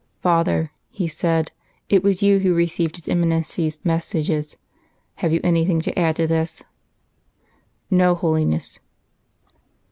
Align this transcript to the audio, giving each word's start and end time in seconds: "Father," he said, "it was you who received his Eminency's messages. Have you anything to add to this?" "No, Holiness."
"Father," 0.23 0.71
he 0.89 1.07
said, 1.07 1.51
"it 1.87 2.01
was 2.03 2.23
you 2.23 2.39
who 2.39 2.55
received 2.55 2.95
his 2.95 3.07
Eminency's 3.07 3.77
messages. 3.85 4.57
Have 5.17 5.31
you 5.31 5.39
anything 5.43 5.79
to 5.83 5.99
add 5.99 6.15
to 6.15 6.25
this?" 6.25 6.63
"No, 7.91 8.15
Holiness." 8.15 8.79